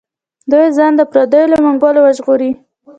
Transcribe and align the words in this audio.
دوی 0.51 0.67
ځان 0.77 0.91
د 0.97 1.01
پردیو 1.11 1.51
له 1.51 1.57
منګولو 1.65 1.99
وژغوري. 2.03 2.51